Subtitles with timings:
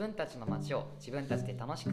[0.00, 1.92] 分たちの街を自分たちで楽しく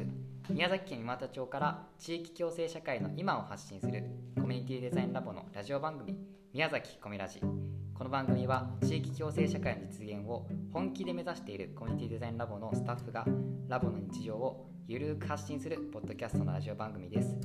[0.50, 4.06] 宮崎県三股町から地域共生社会の今を発信する
[4.40, 6.16] コミュニティデザインラボのラジオ番組
[6.54, 7.42] 宮崎コミラジ。
[7.94, 13.26] この番組は地域共生社会の実現を本気で目指しているコミュニティデザインラボのスタッフが
[13.68, 17.38] ラボの日常をゆるく発信するポッドキャストのラジオ番組です。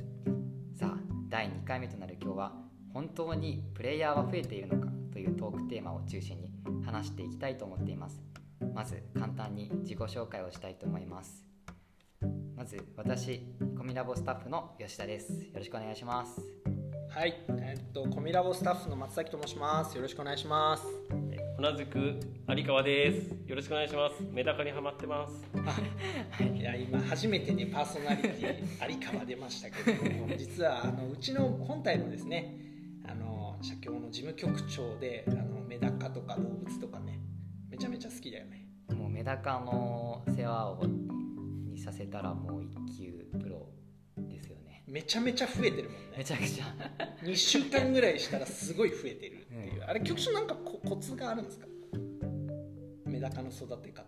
[0.79, 2.53] さあ第2回目となる今日は
[2.93, 6.49] 本当にプレイヤーは増えているのかというトークテーマを中心に
[6.85, 8.42] 話していきたいと思っています。
[8.73, 11.45] まず簡単に自己紹介をしたいと思います
[12.55, 13.41] まず私
[13.77, 16.63] コミラボスタッフの吉田ですよろしくお願いします
[17.15, 19.95] はい、えっとコミラボスタッフの松崎と申します。
[19.95, 20.83] よろしくお願いします。
[21.59, 23.29] 同じく有川です。
[23.45, 24.15] よろしくお願いします。
[24.31, 25.45] メダカにハマってます。
[26.43, 32.57] いや今初めてねパーソナリティ有川出ましたけども、 実はあのうちの本体のですね、
[33.07, 37.19] あの社協の事務局長であのメダカとか動物とかね、
[37.69, 38.62] めちゃめちゃ好きだよね。
[39.23, 43.69] メダカの世話をにさせたらもう一級プロ
[44.17, 46.23] ですよねめちゃめちゃ増えてるもんめね。
[46.25, 46.65] ちゃくちゃ
[47.23, 49.81] 2週間ぐらいしたらすごい増えてるっていう。
[49.81, 51.67] うあれ局長なんかココツがあるんですか？
[53.05, 54.03] メダカの育て方。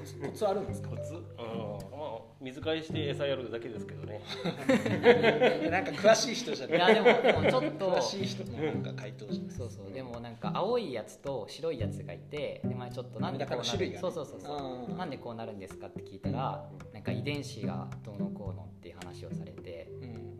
[0.00, 0.88] コツあるんですか？
[0.90, 0.96] コ？
[0.96, 1.14] ツ？
[1.14, 4.20] うん、まあ水替えして餌やるだけですけどね。
[5.70, 6.92] なんか詳しい人じゃない。
[6.92, 7.90] いやでもでもちょっと。
[7.96, 9.92] 詳しい人のなんか回答じゃないそうそう。
[9.92, 13.98] でもなんか青いやつと白いやつがいてで前ちょっとなんでこうなる？
[13.98, 14.90] そうそうそうそう。
[14.90, 14.96] うん。
[14.98, 19.90] なんでこうなるんですかって聞いたらなんか遺伝子がどうのこうのっていう話をされて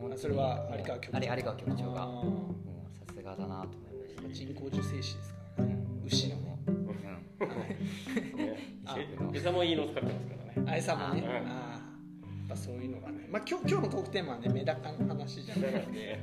[0.01, 0.13] うん。
[0.13, 2.07] あそれは有川局長あれ有川局長が。
[2.07, 2.23] う
[3.07, 4.23] さすがだなと思いました。
[4.23, 5.75] ー人工授精子ですからね。
[6.01, 6.07] うん。
[6.07, 6.59] 牛のね。
[6.69, 6.87] うん。
[6.97, 6.97] ね
[7.39, 7.45] あ
[8.39, 8.59] え
[9.35, 10.73] 餌もいいの使ってますからね。
[10.73, 11.21] あ餌もね。
[11.21, 11.29] うん。
[11.29, 11.41] あー。
[11.43, 13.27] やっぱそういうのがね。
[13.31, 16.21] まあ今日今日のトークテーマはねメダカの話じゃなくて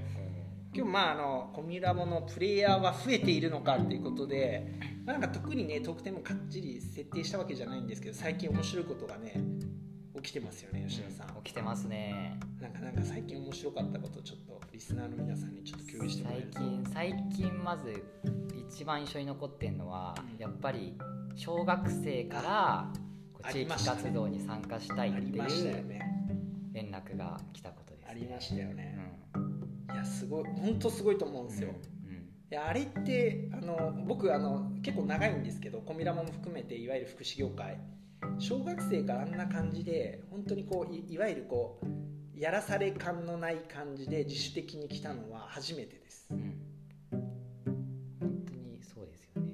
[0.73, 4.73] 今日まああのコミュラボのプレイヤーは増えているのかっていうことで、
[5.06, 9.34] まあ、なんか特にねトークテーマかっちり設定したわけじゃないんですけど最近面白いことがね
[10.16, 12.40] 起きてますよね吉田さん、起きてますね。
[12.62, 16.59] なんかなんか最近面白かったことをちょっとリスナーの皆さんにちょっと共有してもらえ最ると。
[16.59, 18.03] 近最近まず
[18.72, 20.41] 一番印象に残ってるのはうん。
[20.41, 20.97] やっぱり
[21.35, 26.01] 小学生から地域活動に参加したいっていうね。
[26.73, 28.97] 連絡が来たことですありましたよね、
[29.35, 29.94] うん。
[29.94, 31.94] いやすごい本当すごいと思うんですよ、うん
[32.51, 37.79] いやあれってあの僕あの結構長いんですけどコミラボも含めていわゆる福祉業界。
[38.38, 41.85] 小学生からあんな感じで本当にこういいわゆるこう
[42.44, 46.28] やらされ感のない感じで自主的に来たのは初めてです。
[46.30, 46.59] うん。
[48.20, 49.48] 本当にそうですよね、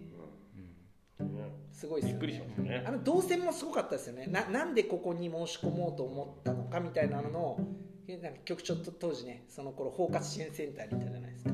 [1.20, 1.36] うん。
[1.36, 2.26] ねすごいですよね。
[2.26, 2.84] びっくりしますね。
[2.88, 2.92] あ。
[2.92, 4.26] の動線もすごかったですよね。
[4.26, 7.60] ななんでここに申し込もうと思ったのかみたいなのの
[8.08, 11.52] なんか局長と当時ねその頃包括支援センターにいたじゃないですか。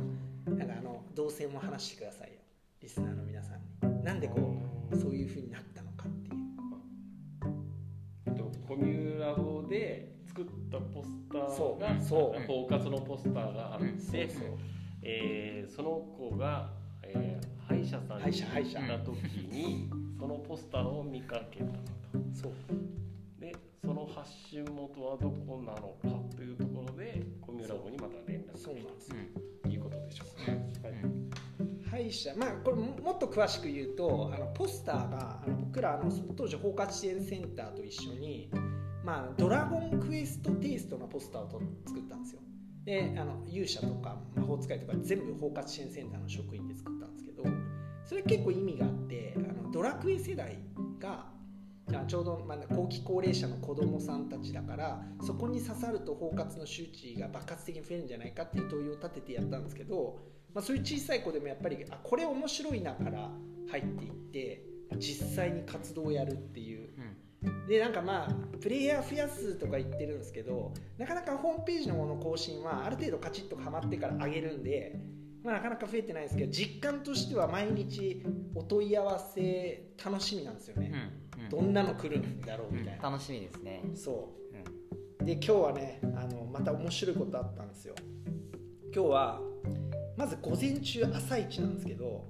[0.52, 2.36] なんかあの動線を話してくださいよ。
[2.80, 4.04] リスナーの皆さんに。
[4.06, 4.56] なんでこ
[4.90, 6.36] うそういうふうになったのかっていう。
[8.28, 14.40] えっとコミュラボで作ったポスターがそう包括のポスターがあって、うんそ
[15.02, 16.70] えーその子が、
[17.04, 19.18] えー歯医者さんに行った時
[19.52, 21.80] にそのポスターを見かけたと。
[22.34, 22.52] そう。
[23.40, 29.16] でその発信元はどこなのかというところでコミュラボにまた連絡そうなんですよ
[29.66, 29.82] うんいう。
[29.82, 30.74] ことでしょうかね。
[30.84, 30.94] はい
[31.90, 32.36] 歯医者。
[32.38, 38.50] まあこれももっと詳しく言うとあのポスターがあの僕らあの当時包括支援センターと一緒に、
[39.06, 42.42] まあ、ドラゴンクエストテイストのポスターを作ったんですよ。
[42.86, 47.44] であの勇者とか魔法使いとか全部包括支援センターの職員で作ったんですけど
[48.06, 50.60] それ結構意味があってあのドラクエ世代
[51.00, 51.26] が
[52.08, 60.20] ちょうど、まあ、後期高齢者の子供さんたちだからそこに刺さると包括の周知が爆発的に増えるんじゃないかっていう問いを立ててやったんですけど、
[60.54, 63.32] まあ、そういう小さい子でもやっぱりあこれ面白いなから
[63.72, 64.64] 入っていって
[64.98, 66.75] 実際に活動をやるっていう
[67.68, 75.00] でなんかまあプレイヤー増やすとか言ってるんですけどなかなかホームページのもの更新はある程度カチッとはまってから上げるんで、
[75.44, 78.24] まあ、なかなか増えてないですけど実感としては毎日
[78.54, 80.92] お問い合わせ楽しみなんですよね、
[81.36, 81.50] うんうん。
[81.50, 84.46] どんなの来るんだろうみたいな、楽しみですね、そう。
[85.26, 87.96] で今日はねあのまた面白いことあったんですよ。
[88.94, 89.42] 今日は
[90.16, 92.28] まず午前中朝一なんですけど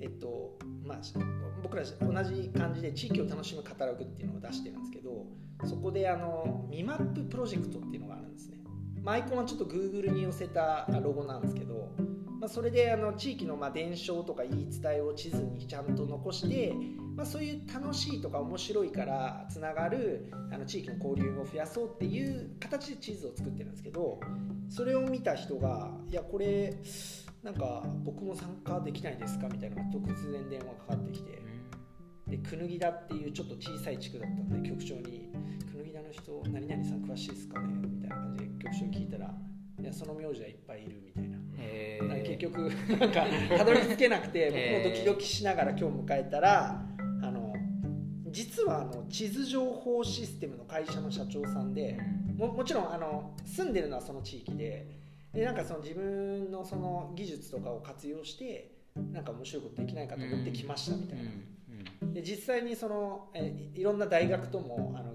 [0.00, 0.56] えっと
[0.92, 5.26] まあ僕ら同じ感じで地域を楽しむカタログっていうのを出してるんですけど
[5.64, 8.58] そこであのミマッププロジェクトっていうのがあるんですね、
[9.02, 11.90] まあ、アイコンはちょっと Google に寄せたロゴなんですけど、
[12.40, 16.74] まあ、それであの地域のま伝承とか言い伝えを地図にちゃんと残して、
[17.14, 24.18] まあ、そういう楽しいとか面白いからつながるあの地域の交流を増やそうっていう形で地図を作ってるんですけど
[24.68, 26.74] それを見た人が「いやこれ
[27.42, 31.42] なんか僕も参加できないですか?」みたいなのが突然電話かかってきて
[32.28, 35.28] で椚田っていうちょっと小さい地区だったんで局長に
[35.74, 39.34] 「椚田の人何々さん詳しいですかね?」みたいな感じで局長に聞いたら
[39.80, 41.38] 「いやその名字はいっぱいいる」みたいな。
[42.24, 42.58] 結局
[42.98, 43.24] なんか
[43.56, 46.84] たどり着けなくて僕もドキドキしながら今日迎えたら
[47.22, 47.54] あの
[48.30, 51.98] 実はあの地図情報システムの会社の社長さんで
[52.36, 55.01] ももちろんあの住んでるのはその地域で
[55.34, 58.72] でなんかその自分のその技術とかを活用して
[59.12, 61.30] なんか面白いことできないかと思って来ましたみたいな。
[62.12, 65.14] で実際にそのえいいろんな大学ともあの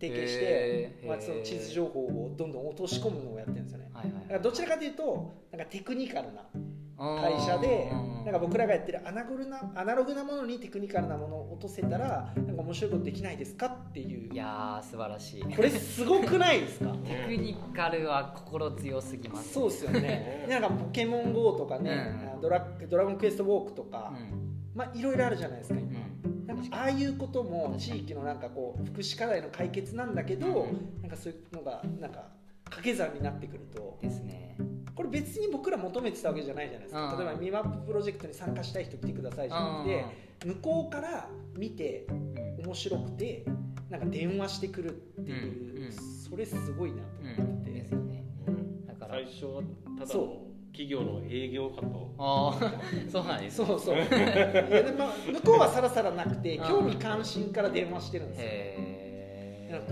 [0.00, 3.90] 提携してまあ、その地図情報をどんどん落とし込むのをやってるんですよね。
[3.92, 6.58] はいだからどちらかというとなんかテクニカルなはい
[6.98, 14.32] 会社でうんなんか僕らがやってるアナグルなアナログなものにテクニカルなものを落とせたらなんか面白いことできないですかっていう。
[14.32, 15.42] いやー素晴らしい。
[15.56, 16.90] これすごくないですか？
[17.06, 19.54] テクニカルは心強すぎます。
[19.54, 20.46] そうですよね。
[20.50, 21.92] なんかポケモン GO とかね、
[22.34, 24.60] うんドラドラゴンクエストウォークとか、うん。
[24.74, 25.90] まあいろいろあるじゃないですかう今、
[26.30, 26.46] ん。
[26.46, 31.00] なんかああいうことも地域のなんかこう福祉課題の解決なんだけど、うん。
[31.00, 32.24] なんかそういうのがなんか
[32.64, 33.96] 掛け算になってくると。
[34.02, 34.56] ですね
[34.98, 37.18] これ別に僕ら求めてたわけじゃないじゃないですか、うん。
[37.18, 40.04] 例えばミマッププロジェクトに参加したい人来てくださいじゃなくて、
[40.44, 42.34] 向こうから見てうん
[42.64, 43.44] 面白くて
[43.90, 44.92] なんか電話してくるっ
[45.24, 45.92] ていう、うんうん。
[45.92, 48.24] それすごいなとうん思ってて、ですよね。
[48.88, 49.14] だから。
[49.14, 49.62] 最初は
[50.00, 50.10] ただ
[50.72, 52.14] 企業の営業かと。
[52.18, 53.94] ああ そうなんですそうそう。
[53.98, 56.66] いやでも向こうはさらさらなくてうん。
[56.66, 58.98] 興味関心から電話してるんですよ。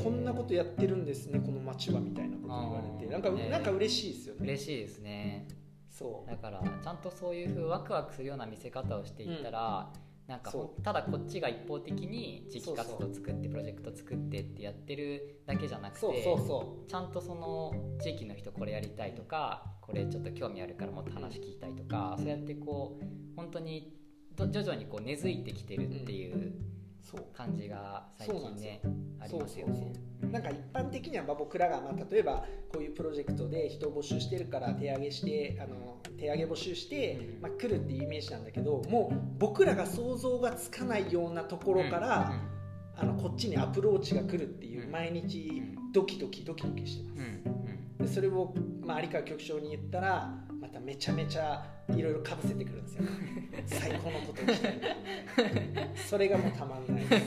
[0.03, 3.49] こんなことやってるんですねこの町はみたいな言われてうんなんかね。
[3.49, 4.41] なんか嬉しいですよね。
[4.43, 5.49] 嬉しいですね。
[5.89, 6.31] そう。
[6.31, 9.93] だからちゃんとそういうふうワクワクするような見せ方をしていったら、
[10.27, 17.73] なんかほんそただこっちが一方的に地域活動作ってプロジェクト作ってってやってるだけじゃなくてそうそうそちゃんとその
[18.03, 23.05] 地域の人これやりたいとかこれちょっと興味あるからもっと話聞きたいとかそうやってこう
[23.37, 23.95] 本当に
[24.35, 26.53] ど徐々にこう根付いてきてるっていううそう
[27.37, 28.81] 感じが最近ね
[29.21, 29.93] ありますよね。
[30.31, 37.43] なんか一般的にはまあ僕らがまあ例えばこういうプロジェクトで人を募集してるから手挙げしてあの手挙げ募集してうん。
[37.43, 42.33] まあ来るっていうイメージなんだけどもう僕らが想像がつかないようなところから
[42.97, 44.91] あのこっちにアプローチが来るっていううん。
[44.91, 45.93] 毎日うん。
[45.93, 47.17] ドキドキドキドキしてます。
[47.99, 50.46] でそれを、まあ、有川局長に言ったら
[50.77, 51.65] まためちゃめちゃ
[51.95, 53.05] いろいろかぶせてくるんですよ。
[53.67, 54.81] 最高のことをしたい
[55.95, 57.27] それがもうたまんないです。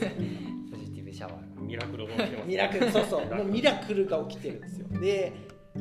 [0.70, 3.34] ポジティブシャワーがミラクルが起きてますミラクルそうそう。
[3.34, 4.88] もうミラクルが起きてるんですよ。
[5.00, 5.32] で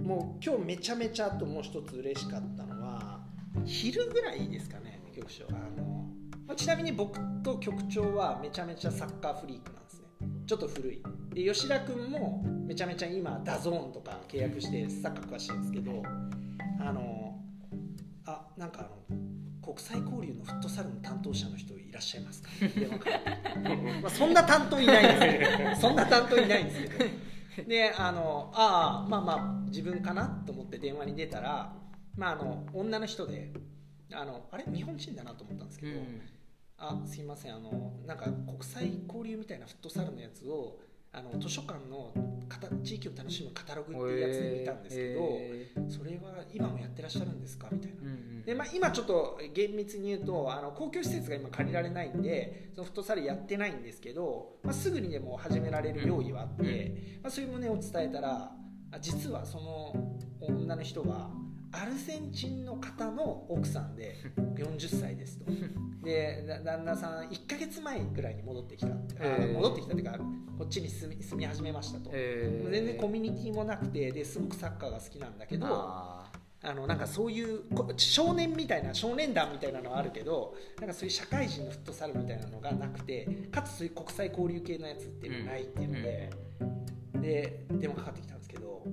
[0.04, 3.20] もう今日めちゃめちゃあともう一つ嬉しかったのは
[3.66, 6.08] 昼ぐらいですかね局長あの、
[6.48, 10.08] まあ、ちなみに僕と局長はめちゃめちゃサッカーフリークなんですね。
[10.48, 11.04] ちょっと古い。
[11.34, 16.04] で吉田君もめちゃめちゃ今 DAZN とか契約してサッカー詳しいんですけど
[16.80, 17.19] あの
[18.30, 18.84] あなんかあ
[19.14, 19.18] の
[19.62, 22.50] 国際交流のフットサルの担当者の人いらっしゃいますか？
[24.02, 25.76] まあそんな担当いないんですけど。
[25.76, 27.06] そんな担当いないんですけ
[27.62, 27.68] ど。
[27.68, 31.74] であのああまあまあ自分かなと思って電話に出たら、
[32.16, 33.52] まあ、あの女の人で
[34.14, 34.64] あのあれ？
[34.74, 36.00] 日本人だなと思ったんですけど、
[36.78, 37.56] あすいません。
[37.56, 40.80] あのなんか国際交流みたいなフットサルのやつを
[41.12, 42.14] あの図書館の
[42.84, 45.90] 地域を楽しむカタログっていうやつで見たんですけど、へー。
[45.90, 47.68] それは今もやってらっしゃるんですか？
[47.72, 48.02] みたいな。
[48.02, 58.52] うんうんで、まあ、今ちょっと厳密に言うとあの公共施設が今借りられないんでそのフットサルやってないんですけど、まあ、すぐにでも始められる用意はあって、まあ、そういう旨を伝えたら
[58.92, 59.94] あ実はその
[60.42, 61.30] 女の人は
[61.72, 64.16] アルゼンチンの方の奥さんで
[64.56, 65.46] 40歳ですと。
[66.04, 69.54] でだ旦那さん1ヶ月前ぐらいに戻ってきたあへー。
[69.54, 70.18] 戻ってきたっていうか
[70.58, 72.10] こっちに住み住み始めましたと。
[72.14, 72.72] へー。
[72.72, 86.30] 全然コミュニティもなくてですごくサッカーが好きなんだけどああのなんかそういうこ少年みたいな少年団みたいなのはあるけどなんかそういう社会人のフットサルみたいなのがなくてかつそういう国際交流系のやつっていうのがないっていうので、
[87.16, 88.84] で電話かかってきたんですけど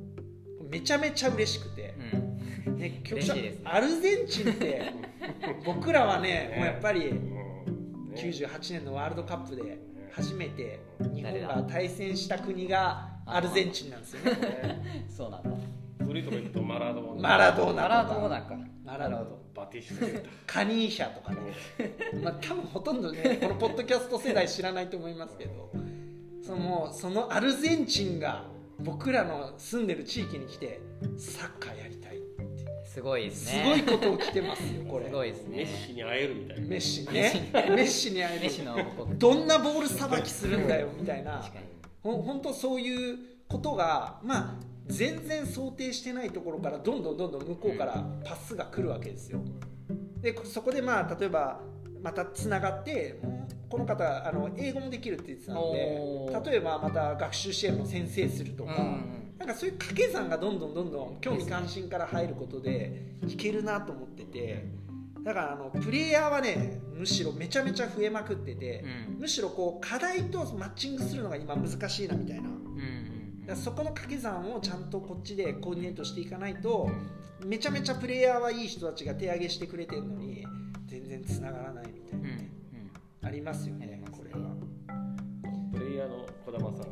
[0.70, 2.25] めちゃめちゃ嬉しくて、ーうん
[2.70, 4.92] ね、局長アルゼンチンって
[5.64, 7.30] 僕らはねもうやっぱりうん。
[7.30, 8.14] ね。
[8.14, 9.78] 98年のワールドカップで
[10.12, 10.80] 初めて
[11.14, 14.40] 日本が対戦した国がアルゼンチンなんですよね。
[14.40, 15.06] ね。
[15.08, 15.50] そうなんだ。
[16.04, 18.56] 古いとこ行くとマラドーナマラドーナマラドーナか。
[18.84, 19.46] マラドーナ。
[19.56, 21.38] バティカニーシャとかね、
[22.22, 25.72] まあ、多分ほとんどねこのポッドキャスト世代知らないと思いますけど
[26.42, 28.44] そのそのアルゼンチンが
[28.78, 30.80] 僕らの住んでる地域に来て
[31.16, 32.05] サッカーやりたい
[32.96, 35.04] すごいですすねごいことを来てますよこれ。
[35.04, 35.56] すごいですね。
[35.58, 36.66] メッシに会えるみたいな。
[36.66, 37.50] メッシね。
[37.52, 41.32] メッシに会えメッシるのどんなボールさばきするんだよみたいな。
[41.40, 41.66] 確かに。
[42.02, 44.54] ほ本当そういうことがまあ
[44.86, 49.40] 全然想定してないところからどんどんどんどん向こうからパスが来るわけですよ。
[50.22, 51.60] でこそこでまあ例えば、
[52.06, 53.18] またつながって
[53.68, 56.42] この方あの英語もできるって言ってたのおー。
[56.44, 64.64] で例えばまた学習支援の先生するとか、うんなんかそういう掛け算がどんどんどんどん興味関心から入ることでいけるなと思ってて
[65.22, 69.20] だからあのプレイヤーはねむしろめちゃめちゃ増えまくってて、うん。
[69.20, 73.56] むしろこう課題とマッチングするのが今難しいなみたいな。
[73.56, 76.88] そこの掛け算をちゃんとこっちでコーディネートしていかないと
[77.44, 80.44] めちゃめちゃプレイヤーはいい人たちが手挙げしてくれてるのに
[80.86, 81.95] 全然つながらない
[82.30, 82.50] うん
[83.22, 84.54] ありますよねこれは。
[85.72, 86.88] プレイヤーの児玉さんね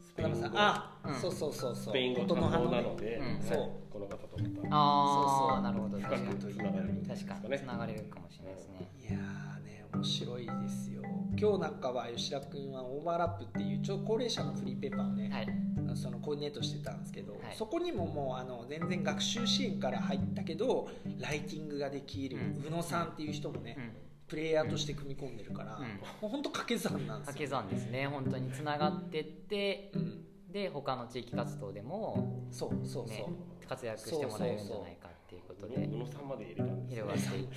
[0.00, 0.48] スペイン語。
[0.54, 1.14] あ、うん。
[1.14, 1.90] そうそうそうそう。
[1.90, 5.62] スペイン語音担当なねので、そうこの方とまたああそうそう。
[5.62, 5.98] なるほど。
[5.98, 7.40] 確かに深くつながるんですかね。
[7.42, 8.88] 確かにつながれるかもしれないですね。
[8.98, 11.02] いやーね面白いですよ。
[11.38, 15.48] 今日なんかは吉田君はオーバーラップっていう超高齢者のフリーペーパーをね、はい。
[15.94, 17.40] そのコーディネートしてたんですけど、はい。
[17.56, 22.66] そこにももうあの全然学習支援から入ったけどライティングができるうん。
[22.66, 23.92] 宇野さんっていう人もね、うん
[24.32, 26.30] プレイヤーとして組み込んでるから、うん。
[26.30, 28.06] 本当掛け算なんです掛よけ算ですね。
[28.06, 33.26] 本当につながってってうん、で他の地域活動でもそうそうそう、ね
[33.68, 37.54] 活躍してもらえるんじゃないかっていうことで宇野さんまで入れたんです広がっていって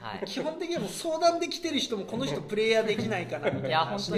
[0.00, 0.24] はい。
[0.24, 4.12] 基本的にはもう相談できてる人もこの人プレイヤーできないかなみたいな本当にそう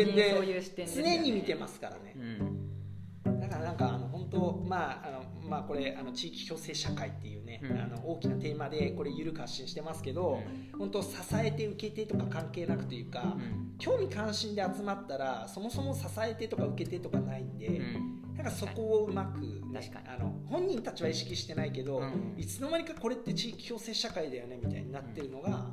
[0.62, 1.16] 視点でね。
[1.16, 2.14] 常に見てますからね。
[2.16, 3.40] う、ん。
[3.40, 7.78] だからなんかあの本当まああのまあこれあの地域共生社会っていうね、うん。
[7.78, 10.42] あの大きなテーマでこれ緩く発信してますけど、
[10.78, 13.74] 本当支えて受けてとか関係なくというか、うん。
[13.78, 18.22] 興味関心で集まったらそもそも支えてとか受けてとかないんで、うん。
[18.36, 20.08] なんかそこをうまく、ね確かに。
[20.08, 22.34] あの本人たちは意識してないけど、うん。
[22.36, 25.66] いつの間にかこれって地域共生社会だよねみたいになってるのが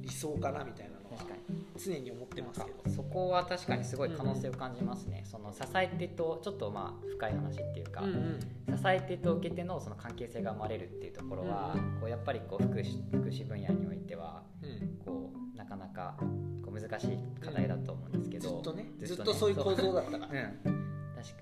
[0.00, 1.56] 理想かなみたいな確かに。
[1.78, 2.90] 常に思ってますけど。
[2.90, 8.76] そこは確かにすごい可能性を感じますね、その支え手とちょっとまあ深い話っていうか、うんうん。
[8.76, 14.98] 支え手と受け手のその関係性が生まれるっていうところは、うんこうやっぱりこう福祉福祉分野においてはうん。
[15.04, 16.16] こうなかなか
[16.64, 20.42] こう難しい課題だと思うんですけど、ずっとねずっねとそういう構造だったから。
[20.42, 20.72] う。
[20.72, 20.76] ん。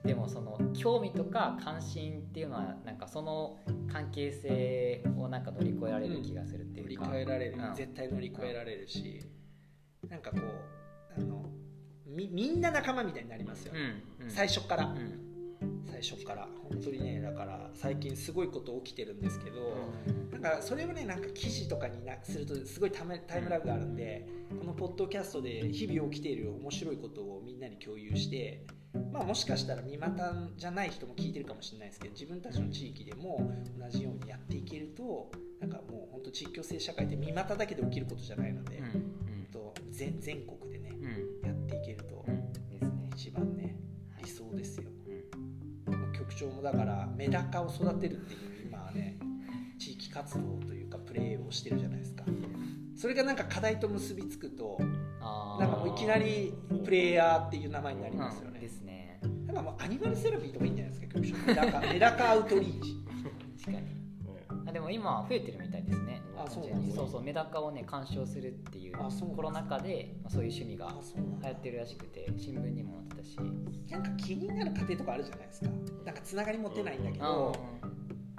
[0.03, 3.59] でもその興味とか関心っていうのはなんかその
[3.93, 7.75] 関係性をなんか乗り越えられる気がするって乗りいうか、越えられる、うん。
[7.75, 9.27] 絶対乗り越えられるし、
[10.11, 11.51] なんかこうあの
[12.07, 15.25] みみんな仲間みたいになりますよ、うんうん、最初から、うん。
[15.91, 16.49] 最初から。
[16.69, 19.77] 本当にねだから最近すごいこと起きてるんですけど、
[20.33, 24.27] なんかそれをねなんか記事とかになするとすごいタイムタイムラグがあるんで
[24.59, 28.65] このポッドキャストで日々起きている面白いことをみんなに共有して、
[29.13, 35.31] まあ、もしかしたら未またじゃない人も聞いてるかもしれないですけど自分たちの地域でも同じようにやっていけると
[35.61, 38.94] なんかもう本当地域共生社会って未まただけで起きることじゃないので、うん
[39.97, 40.91] 全全国でね
[41.45, 42.53] やっていけるとうん。
[42.53, 42.81] ですね。
[43.17, 43.77] 一番ね
[44.23, 44.91] 理想ですよ。
[45.87, 46.13] うん。
[46.13, 49.19] 局長もだからメダカを育てるっていう今はね
[49.79, 52.25] 地域活動というかプレーをしてるじゃないですか。
[52.97, 54.79] それがなんか課題と結びつくと
[55.59, 58.55] なんかもういきなりプレイヤーっていう名前になりますようん。
[58.55, 59.21] ねですね。
[59.47, 61.47] なんかもうアニマルセラピーとかいいんじゃないですか局長。
[61.47, 63.05] メダカメダカアウトリーチ
[63.65, 63.87] 確かに。
[64.67, 65.59] あでも今は増えてる
[66.45, 66.93] みたいですね。
[66.93, 68.97] あそうそうメダカをね鑑賞するっていう
[69.37, 70.95] コロナ禍で、まあ、そういう趣味が
[71.43, 73.37] 流行ってるらしくて新聞にも載ってたし。
[73.91, 75.71] なんか気になる家庭とかあるじゃないですか。
[76.05, 77.53] なんかつながり持てないんだけあど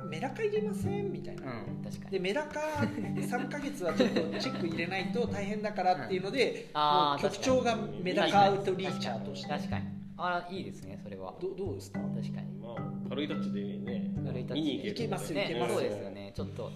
[0.10, 1.12] メダカ入れません？
[1.12, 1.48] みたいな、う
[1.80, 2.12] ん確かに。
[2.12, 9.26] でメダカ3ヶ月はちょっとチェック入れないと大変だからっていうので、 う局長がメダカアウトリーチャー。
[9.26, 9.86] として確かに。
[10.18, 11.34] あいいですねそれは。
[11.42, 12.00] どどうですか？
[12.00, 12.54] 確かに。
[12.60, 14.62] まあ軽いタッチでね軽いタッチで。
[14.62, 15.74] 見に行ける行けますよね行けます。
[15.74, 16.34] そうですよね。
[16.36, 16.72] ちょっと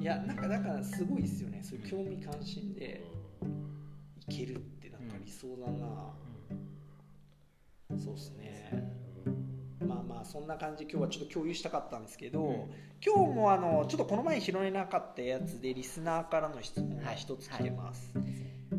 [0.00, 1.60] いやなんかだからすごいですよね。
[1.62, 3.04] そういう興味関心で
[4.28, 6.14] いけるってなんか理想だな、
[7.98, 8.92] そうですね。
[9.80, 10.84] まあまあそんな感じ。
[10.84, 12.70] 今日はちょっと共有したかったんですけど、うん。
[13.04, 18.10] 今日もあのちょっとこの前拾えなかったやつでリスナーからの質問がはい一つ来てます、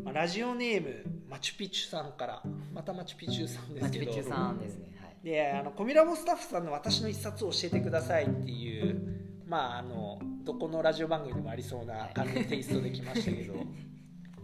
[0.02, 2.42] まあ、ラジオネームマチュピチュさんから。
[2.74, 4.06] またマチュピチュさんですけど。
[4.06, 4.96] マチュピチュさんですね。
[5.00, 5.16] はい。
[5.24, 13.54] であのコミラボスタッフさんの私の一冊を教えてくださいっていうまああのどこのラジオ番組でもありそうな感じのテイストで来ましたけど。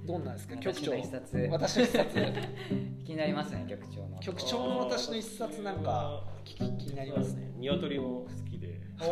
[0.05, 0.57] どんなんですか？
[0.59, 0.91] 局長。
[0.93, 1.49] 私の一冊。
[1.51, 2.15] 私の一冊。
[3.07, 4.19] 気になりますね局長の。
[4.21, 7.55] 局長の私の一冊なんか気気になりますね。
[7.59, 8.81] 鶏も好きで。
[9.01, 9.07] お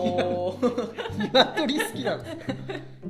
[0.50, 0.58] お
[1.18, 2.54] 鶏好きなんですか？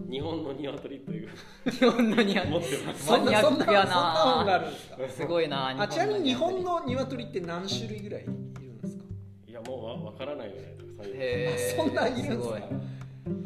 [0.09, 1.29] 日本の鶏という。
[1.71, 3.05] 日本のニワ持ってます。
[3.07, 5.09] そんなそんなそんなマニアックや本があなるんですか？
[5.09, 9.05] すごいなあちなみに日本のの鶏って何種類ぐらいいるんですか？
[9.49, 10.67] いやもうわわからないぐらい
[11.07, 11.83] へー。
[11.83, 12.63] あそんなんいるんですかすごい。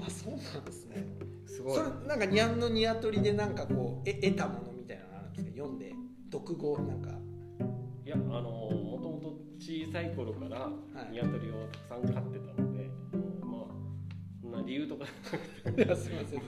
[0.06, 1.06] あそうなんですね。
[1.46, 1.75] すごい。
[1.76, 5.50] それなんかニャンのニワトリでなんかこうえ得たものみたいなのあるんですか？
[5.56, 5.92] 読んで。
[6.32, 7.10] 読語なんか。
[8.04, 10.68] いやあのもともと小さい頃から
[11.08, 11.12] い。
[11.12, 12.55] 鶏をたくさん飼ってたの
[14.56, 16.40] な理由とかいやすみません。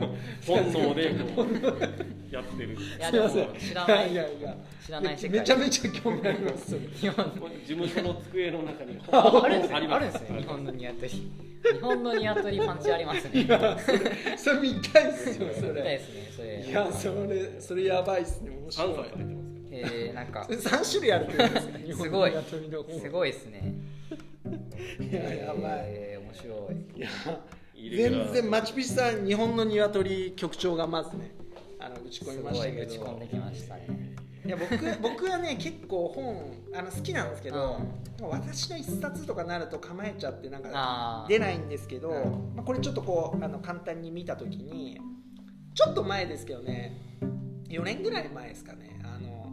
[0.46, 2.74] 本能でこうやってる。
[2.74, 4.12] いやでも知らない。
[4.12, 5.40] いやいや知らない世界。
[5.40, 6.78] めちゃめちゃ興味あります。
[6.94, 8.98] 日本事務所の机の中に。
[9.10, 10.40] ああるんですあるんですね。
[10.40, 11.08] 日本のニワトリ。
[11.08, 13.46] 日本のニワトリパンチありますね。
[14.36, 16.66] それ見たいっすよそ見たいれですねそれ。
[16.66, 18.50] いやそれそれやばいっすね。
[18.50, 19.08] 面3白い
[19.70, 20.46] えー、なんか。
[20.58, 22.32] 三種類あるってことですかすごい。
[23.00, 23.74] すごいですね。
[25.00, 25.82] いややばい。
[25.86, 26.98] えー、面白い。
[26.98, 27.08] いや
[27.78, 31.32] 全然マチュピチさん日本の鶏局長がまずね
[31.78, 32.82] あの打ち込みすましたけど。
[32.82, 34.16] 打ち込んできましたね。
[34.44, 37.80] いや僕 僕はね結構本あの好きなんですけど、
[38.20, 42.54] 私の一冊とかなると構えちゃってなんか出ないんですけど、うん。
[42.56, 44.99] まあ、これちょっとこうあの簡単に見た時に
[45.75, 46.97] ちょっと前ですけどね
[47.68, 49.52] 4年ぐらい前ですかねあの、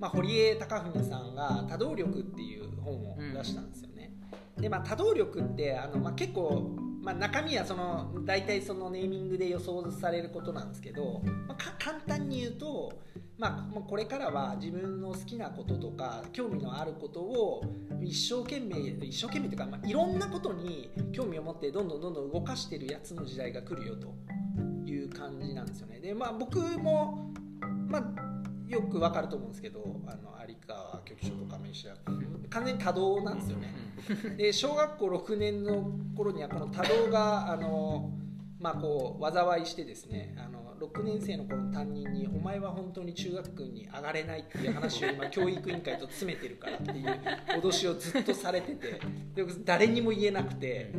[0.00, 4.12] まあ、堀江貴文さんが「多動力」っていう本を出したんですよね。
[4.58, 12.92] でまあ、多動力ってあの、まあ、結構、まあ、中身はその大体そのネーミングで予想されることなんですけど、まあ、簡単に言うと、
[13.38, 17.64] まあ、これからは自分の好きなこととか興味のあることを
[18.00, 24.14] 一生懸命一生懸命というか、まあ、いろんなことに興味を持ってどんどんどんどん動かしてるやつの時代が来るよと
[24.88, 25.98] いう感じなんですよね。
[25.98, 27.32] でまあ、僕も、
[28.72, 31.94] よくわかると思うんですけどあの有川局長とか飯田
[32.48, 33.74] 完全に多動なんですよね。
[34.36, 38.10] で小学校6年の頃にはこの多動があの、
[38.58, 47.06] まあ、こう災いしてですねあの6年生の頃の担任に「お前は本当に中学に上がれない」っていう話を今 教育委員会と詰めてるからっていう
[47.60, 49.00] 脅しをずっとされてて
[49.34, 50.92] で誰にも言えなくて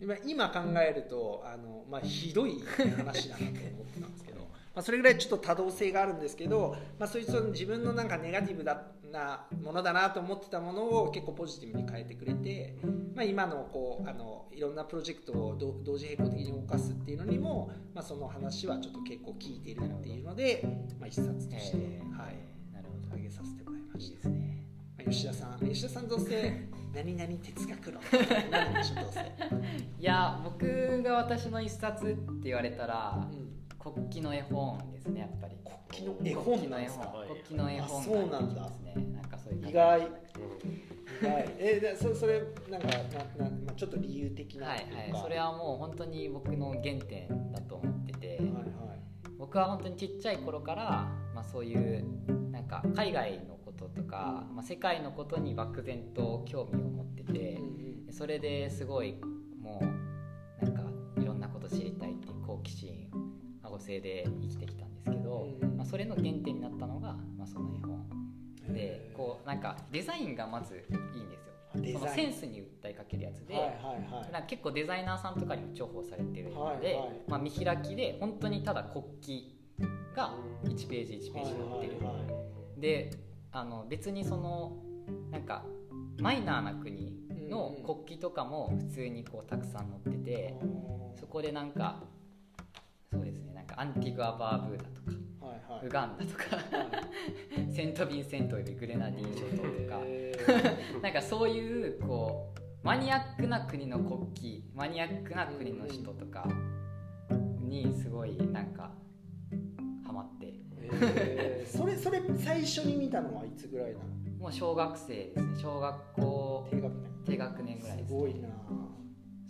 [0.00, 2.58] 今今考えるとあの、まあ、ひどい
[2.96, 4.37] 話だなと思ってたんですけど。
[4.78, 8.80] まあ、それぐらいちょっと多動性があるんですけど、まあ、そういう自分のなんかネガティブだ
[9.10, 12.76] なものだなと思ってたものを結構ポジティブに変えてくれて、
[13.12, 20.62] まあ、今のこうあのいろんなプロジェクトを同同時並行的に動かすっていうのにも、まあ、その話はちょっと結構聞いてるっていうので、
[21.00, 22.36] まあ、一冊として、えーはい、
[22.72, 23.06] なるほど。
[23.08, 24.14] 挙げさせてもらいました。
[24.14, 24.64] ですね。
[24.96, 25.68] まあ、吉田さん。
[25.68, 28.02] 吉田さんどうせ 何々哲学論
[29.98, 33.48] いや僕が私の一冊って言われたらうん
[33.92, 35.56] 国旗の絵本ですねやっぱり。
[35.90, 37.14] 国旗の絵本なんですか？
[37.26, 38.00] 国旗の絵本。
[38.00, 38.62] あそうなんだ。
[38.62, 40.00] なんかそういう意外。
[40.00, 45.22] はい、えでそそれなんかなな、まあ、ちょっと理由的なはいはい。
[45.22, 48.98] それはもう本当に僕の原点だと思ってて、はいはい。
[49.36, 52.04] 僕は本当にちっちゃい頃から、まあ、そういう
[52.50, 57.60] なんか海外のこととか、まあ、世界のことに漠然と興味を持ってて
[58.10, 59.16] それですごい
[59.60, 59.80] も
[60.60, 60.82] うなんか
[61.20, 63.07] いろんなこと知りたいっていう好奇心
[63.78, 65.76] 旺盛で生きてきたんですけど、うん。
[65.76, 67.98] まあ、それの原点になったのが、まあ、その絵本。
[68.74, 71.52] でこうなんかデザインがまずいいんですよ。
[71.76, 71.98] デザイン。
[72.00, 74.44] そのセンスに訴えかけるやつで、はいはいはい。
[74.46, 77.10] 結構デザイナーさんとかにも重宝されてるので、はいはい。
[77.28, 82.38] まあ、見開きで本当にただ国旗が1ページ1ページ載ってる、はいはいは
[82.76, 82.80] い。
[82.80, 83.10] で
[83.52, 84.76] あの別にその
[85.30, 85.64] なんか
[86.20, 87.16] マイナーな国
[87.48, 90.54] の国旗とかも普通にこうたくさん載ってて、
[91.18, 92.02] そこでなんか
[93.10, 93.54] そうですね。
[93.54, 95.86] なんかアンティグア・バーブーダとかはいはい。
[95.86, 96.44] ウガンダとか
[97.72, 100.02] セント・ヴィンセント・でグレナディン諸島とか。
[100.04, 100.32] へ
[101.02, 106.46] なんかそういうこうマニアックな国の国旗マニアックな国の人とか
[107.60, 108.92] にすごいなんか
[110.06, 110.54] ハマって。
[111.66, 114.04] それそれ最初に見たのはいつぐらいなの？
[114.38, 115.44] もう小学生ですね。
[115.60, 117.10] 小学校低学年。
[117.26, 118.48] 低学年ぐらいですすごいな。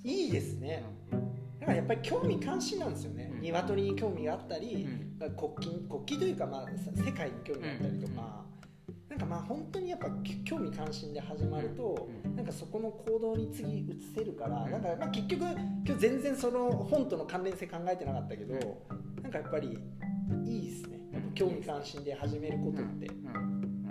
[0.03, 0.85] いいですね。
[1.13, 1.21] うん。
[1.21, 1.29] だ
[1.69, 3.31] からやっぱり興味関心なんですよね。
[3.33, 3.41] うん。
[3.41, 4.89] 鶏に興味があったり、
[5.21, 5.37] うん。
[5.37, 8.45] 国旗国旗というか、まあ、さ世界に興味があったりとか、
[9.11, 12.37] なんかまあ本当にやっぱき興味関心で始まると、うん。
[12.37, 14.73] なんかそこの行動に次移せるから、うん。
[14.73, 18.55] なんかまあ結局今日全然その本との関連性考えてなかったけど、
[19.23, 19.79] なんかやっぱり
[20.47, 20.99] いいですね。
[21.35, 23.27] 興味関心で始めることって、うん。
[23.27, 23.37] うん。
[23.43, 23.89] うん。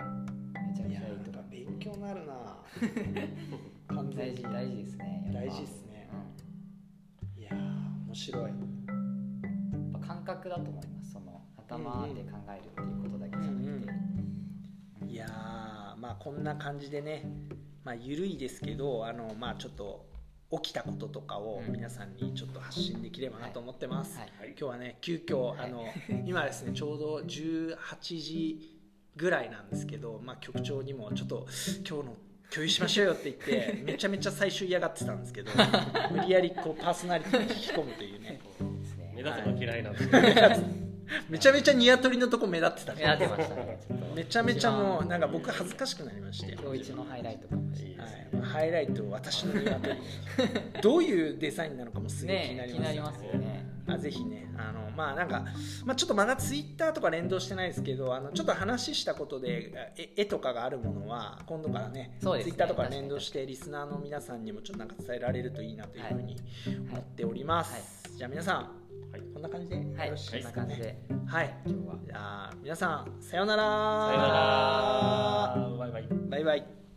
[0.68, 1.38] めちゃめちゃいいとか。
[1.48, 2.34] 勉強になるな。
[3.94, 4.42] 完全に。
[4.42, 5.87] 大事大事ですね大事ですね
[8.30, 8.42] 白い。
[8.42, 8.52] やっ
[10.00, 11.12] ぱ感覚だと思います。
[11.12, 13.86] その頭で考えるっていうことだけじゃなく
[15.06, 17.24] て、いやーまあこんな感じでね。
[17.84, 20.06] まあ緩いですけどあのまあちょっと
[20.50, 21.72] 起きたこととかをうん。
[21.72, 24.28] 皆さんにちょっと発信できればなと思ってます、はい。
[24.38, 24.48] はい。
[24.48, 25.58] 今日はね急遽はい。
[25.60, 25.84] あの
[26.26, 28.78] 今ですねちょうど18時
[29.16, 31.46] ぐらいなんですけど、まあ、局長にもちょっと
[31.88, 32.16] 今日の
[32.50, 35.50] 共有しましょうよって言ってめちゃめちゃ最初嫌がってたんですけど
[36.10, 38.40] 無理やりこうパーソナリティに引き込むというね
[39.14, 40.08] 目立つの嫌いなんです
[41.28, 43.78] めちゃめちゃニワトリのとこ目立ってたやってましたね
[44.14, 46.52] めちゃめちゃもうなんか僕恥ずかしくなりまして。
[46.52, 49.94] 今日一のハイライトかもしれないはい、ハイライト私の鶏
[50.82, 53.32] どういうデザインなのかもすげえ気になねりますよね。
[53.32, 55.44] 気になりますよねあぜひねあのまあなんか、
[55.84, 66.36] まあ、ちょっとまだツイッターとか連動してないですけどあのちょっと話したことでえ絵とかがあるものは今度からねねツイッターとか連動してリスナーの皆さんにもちょっとなんか伝えられるといいなというふうに
[66.90, 68.56] 思っております、じゃあ皆さん、
[69.10, 69.22] はい。
[69.32, 70.10] こんな感じでよはい。
[70.10, 71.06] ろしいですかね？
[71.26, 71.94] はい、今日は。
[72.04, 73.62] じゃあ皆さんさようなら。
[73.62, 75.76] さよなら。
[75.78, 76.08] バイバイ。
[76.28, 76.87] バイバイ